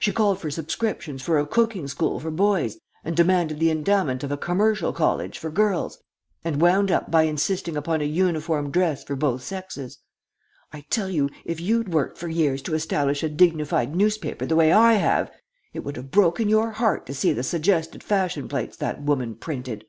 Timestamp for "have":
14.94-15.30, 15.94-16.10